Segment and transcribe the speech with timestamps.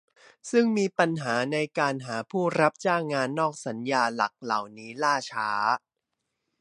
[0.51, 5.49] ซึ่งมีปัญหาในการหาผู้รับจ้างงานนอกสัญญาหลักเหล่านี้ล่าช้า